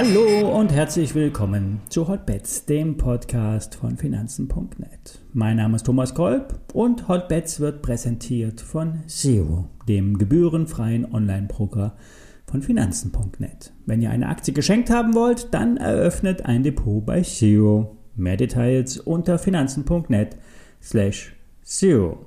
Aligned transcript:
Hallo 0.00 0.56
und 0.56 0.70
herzlich 0.70 1.16
willkommen 1.16 1.80
zu 1.88 2.06
Hotbets, 2.06 2.66
dem 2.66 2.96
Podcast 2.96 3.74
von 3.74 3.96
Finanzen.net. 3.96 5.18
Mein 5.32 5.56
Name 5.56 5.74
ist 5.74 5.86
Thomas 5.86 6.14
Kolb 6.14 6.54
und 6.72 7.08
Hotbets 7.08 7.58
wird 7.58 7.82
präsentiert 7.82 8.60
von 8.60 9.00
Zero, 9.08 9.64
dem 9.88 10.16
gebührenfreien 10.16 11.12
Online-Broker 11.12 11.96
von 12.46 12.62
Finanzen.net. 12.62 13.72
Wenn 13.86 14.00
ihr 14.00 14.10
eine 14.10 14.28
Aktie 14.28 14.54
geschenkt 14.54 14.88
haben 14.88 15.14
wollt, 15.14 15.52
dann 15.52 15.78
eröffnet 15.78 16.46
ein 16.46 16.62
Depot 16.62 17.04
bei 17.04 17.22
Zero. 17.22 17.96
Mehr 18.14 18.36
Details 18.36 18.98
unter 18.98 19.38
Finanzen.net 19.38 20.36
slash 20.80 21.34
Zero. 21.64 22.24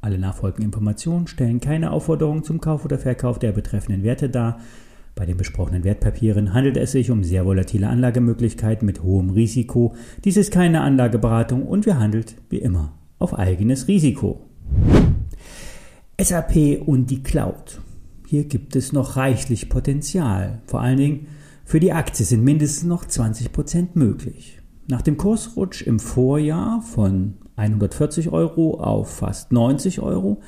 Alle 0.00 0.18
nachfolgenden 0.18 0.66
Informationen 0.66 1.26
stellen 1.26 1.60
keine 1.60 1.90
Aufforderung 1.90 2.44
zum 2.44 2.60
Kauf 2.60 2.84
oder 2.84 2.98
Verkauf 2.98 3.38
der 3.38 3.52
betreffenden 3.52 4.02
Werte 4.02 4.28
dar 4.28 4.58
bei 5.18 5.26
den 5.26 5.36
besprochenen 5.36 5.82
Wertpapieren 5.82 6.54
handelt 6.54 6.76
es 6.76 6.92
sich 6.92 7.10
um 7.10 7.24
sehr 7.24 7.44
volatile 7.44 7.88
Anlagemöglichkeiten 7.88 8.86
mit 8.86 9.02
hohem 9.02 9.30
Risiko. 9.30 9.96
Dies 10.24 10.36
ist 10.36 10.52
keine 10.52 10.82
Anlageberatung 10.82 11.66
und 11.66 11.86
wir 11.86 11.98
handelt 11.98 12.36
wie 12.50 12.58
immer 12.58 12.92
auf 13.18 13.36
eigenes 13.36 13.88
Risiko. 13.88 14.46
SAP 16.20 16.86
und 16.86 17.10
die 17.10 17.24
Cloud. 17.24 17.80
Hier 18.28 18.44
gibt 18.44 18.76
es 18.76 18.92
noch 18.92 19.16
reichlich 19.16 19.68
Potenzial. 19.68 20.62
Vor 20.66 20.82
allen 20.82 20.98
Dingen 20.98 21.26
für 21.64 21.80
die 21.80 21.92
Aktie 21.92 22.24
sind 22.24 22.44
mindestens 22.44 22.84
noch 22.84 23.04
20% 23.04 23.88
möglich. 23.94 24.60
Nach 24.86 25.02
dem 25.02 25.16
Kursrutsch 25.16 25.82
im 25.82 25.98
Vorjahr 25.98 26.80
von 26.82 27.34
140 27.58 28.30
Euro 28.30 28.80
auf 28.80 29.10
fast 29.16 29.52
90 29.52 30.00
Euro 30.00 30.40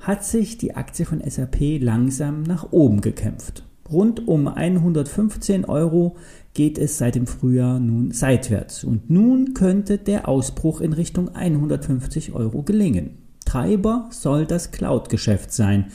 hat 0.00 0.24
sich 0.24 0.58
die 0.58 0.74
Aktie 0.74 1.06
von 1.06 1.22
SAP 1.26 1.80
langsam 1.80 2.42
nach 2.42 2.72
oben 2.72 3.00
gekämpft. 3.00 3.64
Rund 3.90 4.26
um 4.26 4.48
115 4.48 5.64
Euro 5.64 6.16
geht 6.54 6.76
es 6.76 6.98
seit 6.98 7.14
dem 7.14 7.26
Frühjahr 7.26 7.78
nun 7.78 8.10
seitwärts 8.10 8.82
und 8.82 9.10
nun 9.10 9.54
könnte 9.54 9.98
der 9.98 10.28
Ausbruch 10.28 10.80
in 10.80 10.92
Richtung 10.92 11.34
150 11.34 12.32
Euro 12.34 12.62
gelingen. 12.62 13.18
Treiber 13.44 14.08
soll 14.10 14.44
das 14.44 14.72
Cloud-Geschäft 14.72 15.52
sein. 15.52 15.86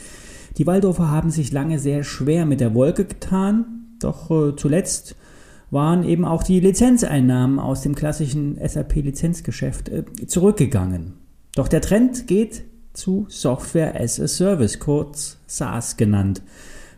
Die 0.56 0.66
Waldorfer 0.66 1.10
haben 1.10 1.30
sich 1.30 1.52
lange 1.52 1.78
sehr 1.78 2.02
schwer 2.02 2.46
mit 2.46 2.60
der 2.60 2.74
Wolke 2.74 3.04
getan, 3.04 3.96
doch 4.00 4.30
äh, 4.30 4.56
zuletzt 4.56 5.16
waren 5.72 6.04
eben 6.04 6.26
auch 6.26 6.42
die 6.42 6.60
Lizenzeinnahmen 6.60 7.58
aus 7.58 7.80
dem 7.80 7.94
klassischen 7.94 8.58
SAP-Lizenzgeschäft 8.62 9.88
äh, 9.88 10.04
zurückgegangen. 10.26 11.14
Doch 11.54 11.66
der 11.66 11.80
Trend 11.80 12.26
geht 12.26 12.64
zu 12.92 13.26
Software 13.28 13.98
as 13.98 14.20
a 14.20 14.28
Service, 14.28 14.78
kurz 14.78 15.38
SaaS 15.46 15.96
genannt. 15.96 16.42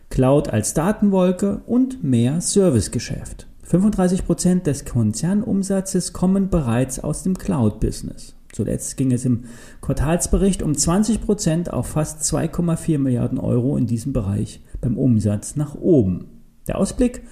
Cloud 0.09 0.49
als 0.49 0.73
Datenwolke 0.73 1.61
und 1.65 2.03
mehr 2.03 2.41
Servicegeschäft. 2.41 3.47
35% 3.65 4.63
des 4.63 4.85
Konzernumsatzes 4.85 6.13
kommen 6.13 6.49
bereits 6.49 6.99
aus 6.99 7.23
dem 7.23 7.37
Cloud-Business. 7.37 8.35
Zuletzt 8.51 8.97
ging 8.97 9.11
es 9.11 9.25
im 9.25 9.45
Quartalsbericht 9.81 10.61
um 10.61 10.73
20% 10.73 11.69
auf 11.69 11.87
fast 11.87 12.21
2,4 12.23 12.99
Milliarden 12.99 13.39
Euro 13.39 13.77
in 13.77 13.87
diesem 13.87 14.13
Bereich 14.13 14.61
beim 14.81 14.97
Umsatz 14.97 15.55
nach 15.55 15.75
oben. 15.75 16.27
Der 16.67 16.77
Ausblick 16.77 17.23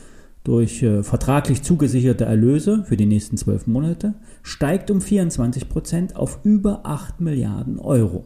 durch 0.43 0.83
äh, 0.83 1.03
vertraglich 1.03 1.61
zugesicherte 1.61 2.25
Erlöse 2.25 2.83
für 2.85 2.97
die 2.97 3.05
nächsten 3.05 3.37
zwölf 3.37 3.67
Monate 3.67 4.15
steigt 4.41 4.91
um 4.91 4.99
24% 4.99 6.15
auf 6.15 6.39
über 6.43 6.81
8 6.83 7.21
Milliarden 7.21 7.79
Euro. 7.79 8.25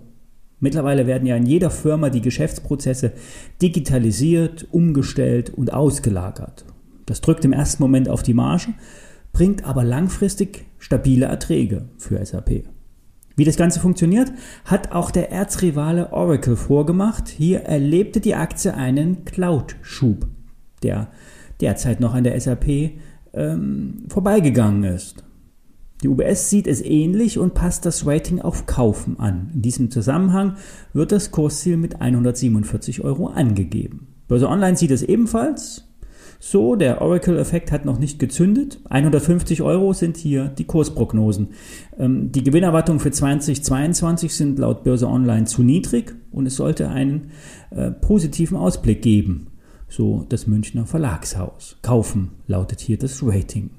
Mittlerweile 0.59 1.05
werden 1.05 1.27
ja 1.27 1.35
in 1.35 1.45
jeder 1.45 1.69
Firma 1.69 2.09
die 2.09 2.21
Geschäftsprozesse 2.21 3.13
digitalisiert, 3.61 4.67
umgestellt 4.71 5.51
und 5.51 5.71
ausgelagert. 5.71 6.65
Das 7.05 7.21
drückt 7.21 7.45
im 7.45 7.53
ersten 7.53 7.83
Moment 7.83 8.09
auf 8.09 8.23
die 8.23 8.33
Marge, 8.33 8.73
bringt 9.33 9.65
aber 9.65 9.83
langfristig 9.83 10.65
stabile 10.79 11.27
Erträge 11.27 11.85
für 11.99 12.23
SAP. 12.25 12.63
Wie 13.35 13.45
das 13.45 13.55
Ganze 13.55 13.79
funktioniert, 13.79 14.31
hat 14.65 14.93
auch 14.93 15.11
der 15.11 15.31
Erzrivale 15.31 16.11
Oracle 16.11 16.55
vorgemacht. 16.55 17.27
Hier 17.27 17.59
erlebte 17.59 18.19
die 18.19 18.33
Aktie 18.33 18.73
einen 18.73 19.25
Cloud-Schub, 19.25 20.25
der 20.81 21.11
derzeit 21.61 21.99
noch 21.99 22.13
an 22.13 22.23
der 22.23 22.39
SAP 22.39 22.91
ähm, 23.33 24.05
vorbeigegangen 24.09 24.83
ist. 24.83 25.23
Die 26.03 26.09
UBS 26.09 26.49
sieht 26.49 26.67
es 26.67 26.83
ähnlich 26.83 27.39
und 27.39 27.55
passt 27.55 27.85
das 27.85 28.05
Rating 28.05 28.39
auf 28.39 28.67
Kaufen 28.67 29.19
an. 29.19 29.51
In 29.55 29.61
diesem 29.63 29.89
Zusammenhang 29.89 30.57
wird 30.93 31.11
das 31.11 31.31
Kursziel 31.31 31.77
mit 31.77 32.01
147 32.01 33.03
Euro 33.03 33.27
angegeben. 33.27 34.07
Börse 34.27 34.47
Online 34.47 34.77
sieht 34.77 34.91
es 34.91 35.01
ebenfalls 35.01 35.87
so. 36.39 36.75
Der 36.75 37.01
Oracle-Effekt 37.01 37.71
hat 37.71 37.85
noch 37.85 37.97
nicht 37.97 38.19
gezündet. 38.19 38.79
150 38.89 39.63
Euro 39.63 39.93
sind 39.93 40.17
hier 40.17 40.49
die 40.49 40.65
Kursprognosen. 40.65 41.49
Ähm, 41.97 42.31
die 42.31 42.43
Gewinnerwartungen 42.43 42.99
für 42.99 43.11
2022 43.11 44.35
sind 44.35 44.59
laut 44.59 44.83
Börse 44.83 45.07
Online 45.07 45.45
zu 45.45 45.63
niedrig 45.63 46.13
und 46.31 46.45
es 46.45 46.57
sollte 46.57 46.89
einen 46.89 47.31
äh, 47.71 47.89
positiven 47.89 48.57
Ausblick 48.57 49.01
geben. 49.01 49.47
So 49.89 50.25
das 50.29 50.47
Münchner 50.47 50.85
Verlagshaus. 50.85 51.77
Kaufen 51.81 52.31
lautet 52.45 52.81
hier 52.81 52.97
das 52.97 53.23
Rating. 53.23 53.69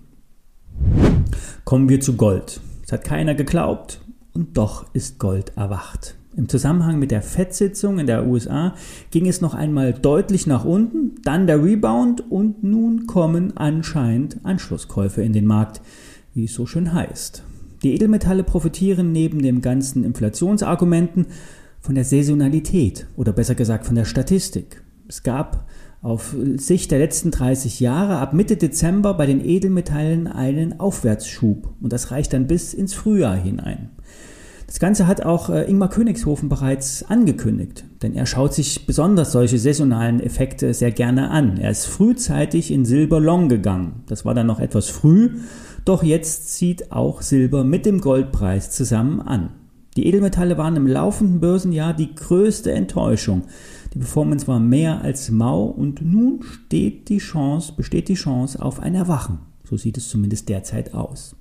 Kommen 1.64 1.88
wir 1.88 2.00
zu 2.00 2.14
Gold. 2.14 2.60
Es 2.84 2.92
hat 2.92 3.04
keiner 3.04 3.34
geglaubt 3.34 4.00
und 4.32 4.56
doch 4.56 4.86
ist 4.94 5.18
Gold 5.18 5.52
erwacht. 5.56 6.16
Im 6.36 6.48
Zusammenhang 6.48 6.98
mit 6.98 7.10
der 7.10 7.20
FED-Sitzung 7.20 7.98
in 7.98 8.06
der 8.06 8.26
USA 8.26 8.74
ging 9.10 9.26
es 9.26 9.40
noch 9.40 9.54
einmal 9.54 9.92
deutlich 9.92 10.46
nach 10.46 10.64
unten, 10.64 11.16
dann 11.24 11.46
der 11.46 11.62
Rebound 11.62 12.30
und 12.30 12.62
nun 12.62 13.06
kommen 13.06 13.56
anscheinend 13.56 14.38
Anschlusskäufe 14.44 15.22
in 15.22 15.32
den 15.32 15.46
Markt, 15.46 15.80
wie 16.34 16.44
es 16.44 16.54
so 16.54 16.64
schön 16.64 16.92
heißt. 16.92 17.42
Die 17.82 17.92
Edelmetalle 17.92 18.44
profitieren 18.44 19.12
neben 19.12 19.42
den 19.42 19.60
ganzen 19.60 20.04
Inflationsargumenten 20.04 21.26
von 21.80 21.94
der 21.94 22.04
Saisonalität 22.04 23.06
oder 23.16 23.32
besser 23.32 23.54
gesagt 23.54 23.86
von 23.86 23.96
der 23.96 24.04
Statistik. 24.04 24.82
Es 25.08 25.22
gab 25.22 25.66
auf 26.00 26.34
Sicht 26.56 26.90
der 26.90 26.98
letzten 26.98 27.30
30 27.30 27.80
Jahre 27.80 28.18
ab 28.18 28.32
Mitte 28.32 28.56
Dezember 28.56 29.14
bei 29.14 29.26
den 29.26 29.44
Edelmetallen 29.44 30.26
einen 30.26 30.78
Aufwärtsschub 30.78 31.70
und 31.80 31.92
das 31.92 32.10
reicht 32.10 32.32
dann 32.32 32.46
bis 32.46 32.72
ins 32.72 32.94
Frühjahr 32.94 33.36
hinein. 33.36 33.90
Das 34.68 34.80
Ganze 34.80 35.06
hat 35.06 35.24
auch 35.24 35.48
äh, 35.48 35.64
Ingmar 35.64 35.88
Königshofen 35.88 36.50
bereits 36.50 37.02
angekündigt, 37.02 37.84
denn 38.02 38.14
er 38.14 38.26
schaut 38.26 38.52
sich 38.52 38.86
besonders 38.86 39.32
solche 39.32 39.58
saisonalen 39.58 40.20
Effekte 40.20 40.74
sehr 40.74 40.90
gerne 40.90 41.30
an. 41.30 41.56
Er 41.56 41.70
ist 41.70 41.86
frühzeitig 41.86 42.70
in 42.70 42.84
Silber 42.84 43.18
Long 43.18 43.48
gegangen. 43.48 44.02
Das 44.08 44.26
war 44.26 44.34
dann 44.34 44.46
noch 44.46 44.60
etwas 44.60 44.90
früh, 44.90 45.38
doch 45.86 46.02
jetzt 46.02 46.54
zieht 46.54 46.92
auch 46.92 47.22
Silber 47.22 47.64
mit 47.64 47.86
dem 47.86 48.02
Goldpreis 48.02 48.70
zusammen 48.70 49.22
an. 49.22 49.50
Die 49.96 50.06
Edelmetalle 50.06 50.58
waren 50.58 50.76
im 50.76 50.86
laufenden 50.86 51.40
Börsenjahr 51.40 51.94
die 51.94 52.14
größte 52.14 52.70
Enttäuschung. 52.70 53.44
Die 53.98 54.04
Performance 54.04 54.46
war 54.46 54.60
mehr 54.60 55.00
als 55.02 55.28
mau 55.28 55.64
und 55.64 56.02
nun 56.02 56.44
steht 56.44 57.08
die 57.08 57.18
Chance, 57.18 57.72
besteht 57.76 58.06
die 58.06 58.14
Chance 58.14 58.62
auf 58.62 58.78
ein 58.78 58.94
Erwachen. 58.94 59.40
So 59.64 59.76
sieht 59.76 59.96
es 59.96 60.08
zumindest 60.08 60.48
derzeit 60.48 60.94
aus. 60.94 61.34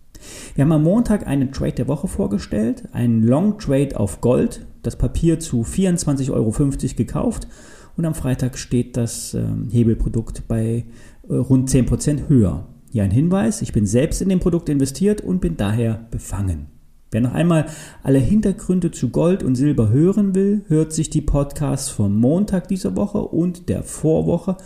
Wir 0.55 0.63
haben 0.63 0.71
am 0.71 0.81
Montag 0.81 1.27
einen 1.27 1.51
Trade 1.51 1.73
der 1.73 1.87
Woche 1.87 2.07
vorgestellt, 2.07 2.85
einen 2.93 3.21
Long 3.21 3.59
Trade 3.59 3.99
auf 3.99 4.21
Gold, 4.21 4.65
das 4.81 4.95
Papier 4.95 5.39
zu 5.39 5.61
24,50 5.61 6.31
Euro 6.31 6.51
gekauft 6.95 7.47
und 7.95 8.05
am 8.05 8.15
Freitag 8.15 8.57
steht 8.57 8.97
das 8.97 9.35
ähm, 9.35 9.69
Hebelprodukt 9.69 10.47
bei 10.47 10.85
äh, 11.29 11.35
rund 11.35 11.69
10% 11.69 12.27
höher. 12.27 12.65
Hier 12.89 13.03
ein 13.03 13.11
Hinweis, 13.11 13.61
ich 13.61 13.71
bin 13.71 13.85
selbst 13.85 14.19
in 14.19 14.29
dem 14.29 14.39
Produkt 14.39 14.67
investiert 14.69 15.21
und 15.21 15.41
bin 15.41 15.57
daher 15.57 16.07
befangen. 16.09 16.76
Wer 17.11 17.21
noch 17.21 17.33
einmal 17.33 17.67
alle 18.03 18.19
Hintergründe 18.19 18.91
zu 18.91 19.09
Gold 19.09 19.41
und 19.41 19.55
Silber 19.55 19.89
hören 19.89 20.35
will, 20.35 20.63
hört 20.67 20.91
sich 20.91 21.09
die 21.09 21.21
Podcasts 21.21 21.89
vom 21.89 22.19
Montag 22.19 22.67
dieser 22.67 22.97
Woche 22.97 23.19
und 23.19 23.69
der 23.69 23.83
Vorwoche 23.83 24.57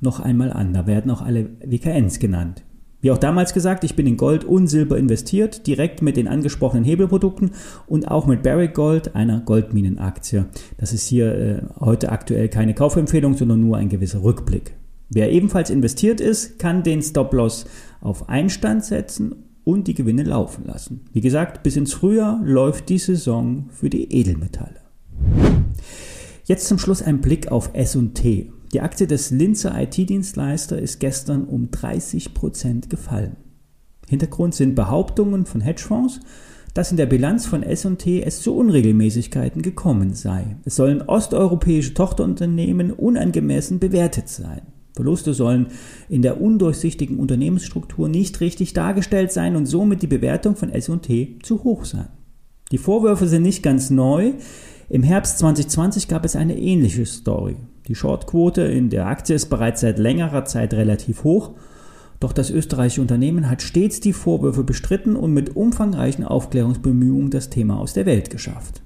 noch 0.00 0.18
einmal 0.18 0.52
an. 0.52 0.72
Da 0.72 0.88
werden 0.88 1.10
auch 1.12 1.22
alle 1.22 1.50
WKNs 1.64 2.18
genannt. 2.18 2.64
Wie 3.00 3.12
auch 3.12 3.18
damals 3.18 3.52
gesagt, 3.52 3.84
ich 3.84 3.94
bin 3.94 4.06
in 4.06 4.16
Gold 4.16 4.44
und 4.44 4.66
Silber 4.66 4.96
investiert, 4.96 5.66
direkt 5.66 6.02
mit 6.02 6.16
den 6.16 6.26
angesprochenen 6.26 6.84
Hebelprodukten 6.84 7.50
und 7.86 8.10
auch 8.10 8.26
mit 8.26 8.42
Barrick 8.42 8.74
Gold, 8.74 9.14
einer 9.14 9.40
Goldminenaktie. 9.40 10.46
Das 10.78 10.92
ist 10.92 11.06
hier 11.06 11.34
äh, 11.34 11.62
heute 11.78 12.10
aktuell 12.10 12.48
keine 12.48 12.74
Kaufempfehlung, 12.74 13.34
sondern 13.34 13.60
nur 13.60 13.76
ein 13.76 13.90
gewisser 13.90 14.24
Rückblick. 14.24 14.74
Wer 15.10 15.30
ebenfalls 15.30 15.70
investiert 15.70 16.20
ist, 16.20 16.58
kann 16.58 16.82
den 16.82 17.02
Stop-Loss 17.02 17.66
auf 18.00 18.28
Einstand 18.28 18.84
setzen 18.84 19.43
und 19.64 19.88
die 19.88 19.94
Gewinne 19.94 20.22
laufen 20.22 20.64
lassen. 20.66 21.00
Wie 21.12 21.20
gesagt, 21.20 21.62
bis 21.62 21.76
ins 21.76 21.92
Frühjahr 21.92 22.40
läuft 22.44 22.88
die 22.88 22.98
Saison 22.98 23.68
für 23.70 23.90
die 23.90 24.12
Edelmetalle. 24.12 24.80
Jetzt 26.44 26.68
zum 26.68 26.78
Schluss 26.78 27.02
ein 27.02 27.20
Blick 27.20 27.50
auf 27.50 27.70
S&T. 27.72 28.50
Die 28.72 28.80
Aktie 28.80 29.06
des 29.06 29.30
Linzer 29.30 29.80
IT-Dienstleister 29.80 30.78
ist 30.78 31.00
gestern 31.00 31.44
um 31.44 31.68
30% 31.68 32.88
gefallen. 32.88 33.36
Hintergrund 34.08 34.54
sind 34.54 34.74
Behauptungen 34.74 35.46
von 35.46 35.60
Hedgefonds, 35.60 36.20
dass 36.74 36.90
in 36.90 36.96
der 36.96 37.06
Bilanz 37.06 37.46
von 37.46 37.62
S&T 37.62 38.22
es 38.22 38.42
zu 38.42 38.54
Unregelmäßigkeiten 38.56 39.62
gekommen 39.62 40.12
sei. 40.14 40.56
Es 40.64 40.76
sollen 40.76 41.02
osteuropäische 41.02 41.94
Tochterunternehmen 41.94 42.92
unangemessen 42.92 43.78
bewertet 43.78 44.28
sein. 44.28 44.62
Verluste 44.94 45.34
sollen 45.34 45.66
in 46.08 46.22
der 46.22 46.40
undurchsichtigen 46.40 47.18
Unternehmensstruktur 47.18 48.08
nicht 48.08 48.40
richtig 48.40 48.72
dargestellt 48.72 49.32
sein 49.32 49.56
und 49.56 49.66
somit 49.66 50.02
die 50.02 50.06
Bewertung 50.06 50.56
von 50.56 50.70
S&T 50.70 51.38
zu 51.42 51.64
hoch 51.64 51.84
sein. 51.84 52.08
Die 52.70 52.78
Vorwürfe 52.78 53.26
sind 53.26 53.42
nicht 53.42 53.62
ganz 53.62 53.90
neu. 53.90 54.32
Im 54.88 55.02
Herbst 55.02 55.38
2020 55.38 56.08
gab 56.08 56.24
es 56.24 56.36
eine 56.36 56.56
ähnliche 56.56 57.06
Story. 57.06 57.56
Die 57.88 57.94
Shortquote 57.94 58.62
in 58.62 58.88
der 58.88 59.06
Aktie 59.06 59.34
ist 59.34 59.46
bereits 59.46 59.80
seit 59.80 59.98
längerer 59.98 60.44
Zeit 60.44 60.72
relativ 60.74 61.24
hoch 61.24 61.54
doch 62.24 62.32
das 62.32 62.48
österreichische 62.48 63.02
Unternehmen 63.02 63.50
hat 63.50 63.60
stets 63.60 64.00
die 64.00 64.14
Vorwürfe 64.14 64.64
bestritten 64.64 65.14
und 65.14 65.34
mit 65.34 65.56
umfangreichen 65.56 66.24
Aufklärungsbemühungen 66.24 67.28
das 67.28 67.50
Thema 67.50 67.78
aus 67.78 67.92
der 67.92 68.06
Welt 68.06 68.30
geschafft. 68.30 68.80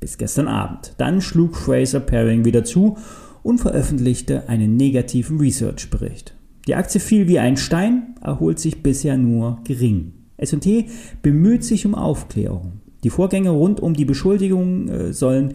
Bis 0.00 0.18
gestern 0.18 0.48
Abend. 0.48 0.94
Dann 0.98 1.20
schlug 1.20 1.54
Fraser 1.56 2.00
Paring 2.00 2.44
wieder 2.44 2.64
zu 2.64 2.96
und 3.42 3.58
veröffentlichte 3.58 4.48
einen 4.48 4.76
negativen 4.76 5.38
Research-Bericht. 5.38 6.34
Die 6.66 6.74
Aktie 6.74 7.00
fiel 7.00 7.26
wie 7.26 7.38
ein 7.38 7.56
Stein, 7.56 8.14
erholt 8.20 8.58
sich 8.58 8.82
bisher 8.82 9.16
nur 9.16 9.60
gering. 9.64 10.12
S&T 10.36 10.86
bemüht 11.22 11.64
sich 11.64 11.86
um 11.86 11.94
Aufklärung. 11.94 12.80
Die 13.04 13.10
Vorgänge 13.10 13.50
rund 13.50 13.80
um 13.80 13.94
die 13.94 14.04
Beschuldigungen 14.04 14.88
äh, 14.88 15.12
sollen 15.12 15.54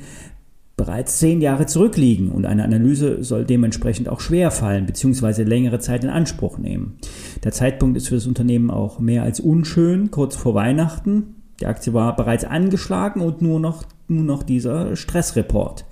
bereits 0.78 1.20
zehn 1.20 1.42
Jahre 1.42 1.68
zurückliegen 1.68 2.32
und 2.32 2.46
eine 2.46 2.64
Analyse 2.64 3.24
soll 3.24 3.46
dementsprechend 3.46 4.10
auch 4.10 4.20
schwer 4.20 4.52
fallen 4.52 4.86
bzw. 4.86 5.44
längere 5.44 5.80
Zeit 5.80 6.04
in 6.04 6.10
Anspruch 6.10 6.58
nehmen. 6.58 6.98
Der 7.44 7.54
Zeitpunkt 7.54 7.96
ist 7.96 8.10
für 8.10 8.16
das 8.16 8.28
Unternehmen 8.28 8.70
auch 8.70 9.00
mehr 9.00 9.24
als 9.24 9.40
unschön, 9.40 10.12
kurz 10.12 10.36
vor 10.36 10.54
Weihnachten. 10.54 11.36
Die 11.62 11.68
Aktie 11.68 11.94
war 11.94 12.16
bereits 12.16 12.44
angeschlagen 12.44 13.22
und 13.22 13.42
nur 13.42 13.62
noch, 13.62 13.86
nur 14.10 14.24
noch 14.24 14.44
dieser 14.44 14.98
Stressreport. 14.98 15.86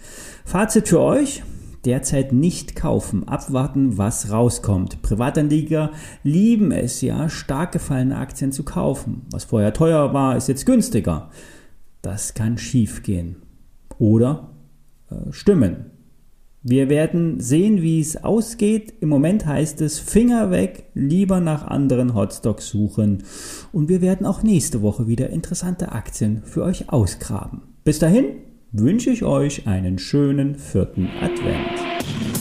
Fazit 0.43 0.89
für 0.89 0.99
euch. 0.99 1.43
Derzeit 1.85 2.31
nicht 2.31 2.75
kaufen, 2.75 3.27
abwarten, 3.27 3.97
was 3.97 4.31
rauskommt. 4.31 5.01
Privatanleger 5.01 5.91
lieben 6.23 6.71
es 6.71 7.01
ja, 7.01 7.29
stark 7.29 7.73
gefallene 7.73 8.17
Aktien 8.17 8.51
zu 8.51 8.63
kaufen. 8.63 9.23
Was 9.31 9.43
vorher 9.43 9.73
teuer 9.73 10.13
war, 10.13 10.37
ist 10.37 10.47
jetzt 10.47 10.65
günstiger. 10.65 11.29
Das 12.01 12.33
kann 12.33 12.57
schiefgehen. 12.57 13.37
Oder 13.97 14.51
äh, 15.09 15.31
stimmen. 15.31 15.91
Wir 16.65 16.87
werden 16.87 17.41
sehen, 17.41 17.81
wie 17.81 17.99
es 17.99 18.23
ausgeht. 18.23 18.93
Im 19.01 19.09
Moment 19.09 19.45
heißt 19.45 19.81
es 19.81 19.99
Finger 19.99 20.49
weg, 20.49 20.85
lieber 20.93 21.41
nach 21.41 21.67
anderen 21.67 22.15
Hotstocks 22.15 22.69
suchen. 22.69 23.23
Und 23.73 23.89
wir 23.89 23.99
werden 23.99 24.25
auch 24.25 24.43
nächste 24.43 24.81
Woche 24.81 25.05
wieder 25.05 25.29
interessante 25.29 25.91
Aktien 25.91 26.41
für 26.45 26.63
euch 26.63 26.89
ausgraben. 26.89 27.63
Bis 27.83 27.99
dahin 27.99 28.27
wünsche 28.73 29.11
ich 29.11 29.23
euch 29.23 29.67
einen 29.67 29.99
schönen 29.99 30.55
vierten 30.55 31.07
Advent. 31.21 32.32